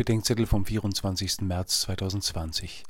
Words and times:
Bedenkzettel 0.00 0.46
vom 0.46 0.64
24. 0.64 1.42
März 1.42 1.82
2020. 1.82 2.84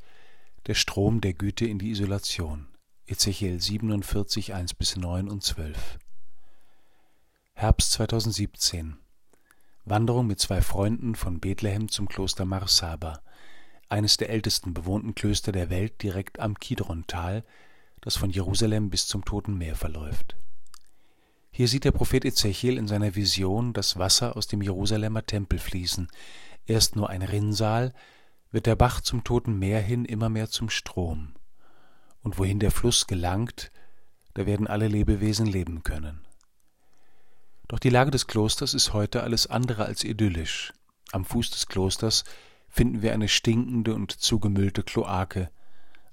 Der 0.68 0.74
Strom 0.74 1.20
der 1.20 1.34
Güte 1.34 1.66
in 1.66 1.80
die 1.80 1.90
Isolation. 1.90 2.68
Ezechiel 3.04 3.60
47, 3.60 4.54
1 4.54 4.74
bis 4.74 4.94
9 4.94 5.28
und 5.28 5.42
12. 5.42 5.98
Herbst 7.54 7.90
2017. 7.90 8.96
Wanderung 9.84 10.28
mit 10.28 10.38
zwei 10.38 10.62
Freunden 10.62 11.16
von 11.16 11.40
Bethlehem 11.40 11.88
zum 11.88 12.06
Kloster 12.06 12.44
Marsaba, 12.44 13.22
eines 13.88 14.16
der 14.16 14.30
ältesten 14.30 14.72
bewohnten 14.72 15.16
Klöster 15.16 15.50
der 15.50 15.68
Welt 15.68 16.04
direkt 16.04 16.38
am 16.38 16.60
Kidron-Tal, 16.60 17.44
das 18.02 18.16
von 18.16 18.30
Jerusalem 18.30 18.88
bis 18.88 19.08
zum 19.08 19.24
Toten 19.24 19.58
Meer 19.58 19.74
verläuft. 19.74 20.36
Hier 21.50 21.66
sieht 21.66 21.82
der 21.82 21.90
Prophet 21.90 22.24
Ezechiel 22.24 22.78
in 22.78 22.86
seiner 22.86 23.16
Vision 23.16 23.72
das 23.72 23.98
Wasser 23.98 24.36
aus 24.36 24.46
dem 24.46 24.62
Jerusalemer 24.62 25.26
Tempel 25.26 25.58
fließen. 25.58 26.06
Erst 26.66 26.96
nur 26.96 27.10
ein 27.10 27.22
Rinnsal, 27.22 27.92
wird 28.50 28.66
der 28.66 28.76
Bach 28.76 29.00
zum 29.00 29.24
Toten 29.24 29.58
Meer 29.58 29.80
hin 29.80 30.04
immer 30.04 30.28
mehr 30.28 30.50
zum 30.50 30.70
Strom. 30.70 31.34
Und 32.22 32.38
wohin 32.38 32.58
der 32.58 32.70
Fluss 32.70 33.06
gelangt, 33.06 33.70
da 34.34 34.46
werden 34.46 34.66
alle 34.66 34.88
Lebewesen 34.88 35.46
leben 35.46 35.82
können. 35.82 36.26
Doch 37.68 37.78
die 37.78 37.90
Lage 37.90 38.10
des 38.10 38.26
Klosters 38.26 38.74
ist 38.74 38.92
heute 38.92 39.22
alles 39.22 39.46
andere 39.46 39.84
als 39.84 40.02
idyllisch. 40.02 40.72
Am 41.12 41.24
Fuß 41.24 41.50
des 41.50 41.66
Klosters 41.66 42.24
finden 42.68 43.02
wir 43.02 43.12
eine 43.12 43.28
stinkende 43.28 43.94
und 43.94 44.12
zugemüllte 44.12 44.82
Kloake, 44.82 45.50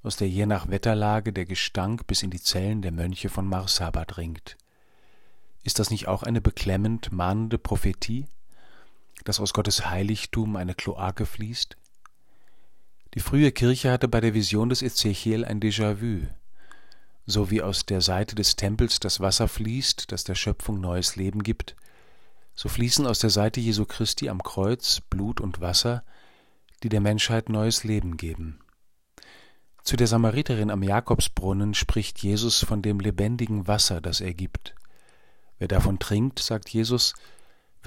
aus 0.03 0.17
der 0.17 0.29
je 0.29 0.45
nach 0.45 0.69
Wetterlage 0.69 1.33
der 1.33 1.45
Gestank 1.45 2.07
bis 2.07 2.23
in 2.23 2.29
die 2.29 2.41
Zellen 2.41 2.81
der 2.81 2.91
Mönche 2.91 3.29
von 3.29 3.47
Marsaba 3.47 4.05
dringt. 4.05 4.57
Ist 5.63 5.79
das 5.79 5.89
nicht 5.89 6.07
auch 6.07 6.23
eine 6.23 6.41
beklemmend 6.41 7.11
mahnende 7.11 7.57
Prophetie, 7.57 8.27
dass 9.27 9.41
aus 9.41 9.53
Gottes 9.53 9.89
Heiligtum 9.89 10.55
eine 10.55 10.73
Kloake 10.73 11.25
fließt? 11.25 11.75
Die 13.13 13.19
frühe 13.19 13.51
Kirche 13.51 13.91
hatte 13.91 14.07
bei 14.07 14.21
der 14.21 14.33
Vision 14.33 14.69
des 14.69 14.81
Ezechiel 14.81 15.43
ein 15.43 15.59
Déjà-vu. 15.59 16.27
So 17.25 17.51
wie 17.51 17.61
aus 17.61 17.85
der 17.85 17.99
Seite 17.99 18.35
des 18.35 18.55
Tempels 18.55 19.01
das 19.01 19.19
Wasser 19.19 19.49
fließt, 19.49 20.13
das 20.13 20.23
der 20.23 20.35
Schöpfung 20.35 20.79
neues 20.79 21.17
Leben 21.17 21.43
gibt, 21.43 21.75
so 22.55 22.69
fließen 22.69 23.05
aus 23.05 23.19
der 23.19 23.29
Seite 23.29 23.59
Jesu 23.59 23.85
Christi 23.85 24.29
am 24.29 24.41
Kreuz 24.41 25.01
Blut 25.01 25.41
und 25.41 25.59
Wasser, 25.59 26.05
die 26.83 26.89
der 26.89 27.01
Menschheit 27.01 27.49
neues 27.49 27.83
Leben 27.83 28.15
geben. 28.15 28.59
Zu 29.83 29.97
der 29.97 30.07
Samariterin 30.07 30.71
am 30.71 30.83
Jakobsbrunnen 30.83 31.73
spricht 31.73 32.19
Jesus 32.19 32.63
von 32.63 32.81
dem 32.81 33.01
lebendigen 33.01 33.67
Wasser, 33.67 33.99
das 33.99 34.21
er 34.21 34.33
gibt. 34.33 34.73
Wer 35.59 35.67
davon 35.67 35.99
trinkt, 35.99 36.39
sagt 36.39 36.69
Jesus, 36.69 37.13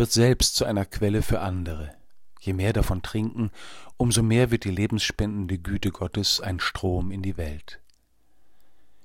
wird 0.00 0.12
selbst 0.12 0.56
zu 0.56 0.64
einer 0.64 0.86
Quelle 0.86 1.20
für 1.20 1.40
andere. 1.40 1.94
Je 2.40 2.54
mehr 2.54 2.72
davon 2.72 3.02
trinken, 3.02 3.50
umso 3.98 4.22
mehr 4.22 4.50
wird 4.50 4.64
die 4.64 4.70
lebensspendende 4.70 5.58
Güte 5.58 5.90
Gottes 5.90 6.40
ein 6.40 6.58
Strom 6.58 7.10
in 7.10 7.20
die 7.20 7.36
Welt. 7.36 7.80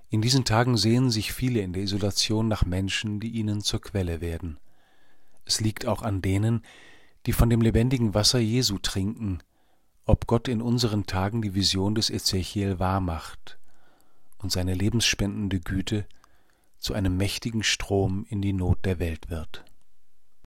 In 0.09 0.21
diesen 0.21 0.45
Tagen 0.45 0.77
sehen 0.77 1.11
sich 1.11 1.33
viele 1.33 1.59
in 1.59 1.73
der 1.73 1.83
Isolation 1.83 2.47
nach 2.47 2.66
Menschen, 2.66 3.19
die 3.19 3.27
ihnen 3.27 3.59
zur 3.59 3.81
Quelle 3.81 4.21
werden. 4.21 4.57
Es 5.43 5.59
liegt 5.59 5.85
auch 5.85 6.01
an 6.01 6.21
denen, 6.21 6.63
die 7.25 7.33
von 7.33 7.49
dem 7.49 7.59
lebendigen 7.59 8.13
Wasser 8.13 8.39
Jesu 8.39 8.77
trinken, 8.77 9.39
ob 10.05 10.27
Gott 10.27 10.47
in 10.47 10.61
unseren 10.61 11.05
Tagen 11.05 11.41
die 11.41 11.55
Vision 11.55 11.93
des 11.93 12.09
Ezechiel 12.09 12.79
wahrmacht 12.79 13.59
und 14.38 14.49
seine 14.49 14.73
lebensspendende 14.73 15.59
Güte 15.59 16.05
zu 16.77 16.93
einem 16.93 17.17
mächtigen 17.17 17.63
Strom 17.63 18.25
in 18.29 18.41
die 18.41 18.53
Not 18.53 18.85
der 18.85 18.99
Welt 18.99 19.29
wird. 19.29 19.64